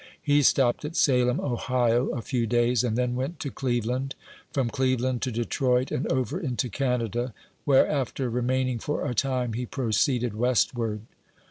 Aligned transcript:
He 0.19 0.41
stopped 0.41 0.83
at 0.83 0.95
Salem, 0.95 1.39
Ohio, 1.39 2.07
a 2.07 2.23
few 2.23 2.47
days, 2.47 2.83
and 2.83 2.97
then 2.97 3.13
went 3.13 3.39
to 3.41 3.51
Cleveland; 3.51 4.15
from, 4.51 4.67
Cleveland 4.71 5.21
to 5.21 5.31
Detroit; 5.31 5.91
and 5.91 6.11
over 6.11 6.39
into 6.39 6.69
Canada, 6.69 7.35
where, 7.65 7.87
after 7.87 8.27
re 8.27 8.41
maining 8.41 8.81
for 8.81 9.05
a 9.05 9.13
time, 9.13 9.53
he 9.53 9.67
proceeded 9.67 10.33
westward. 10.33 11.01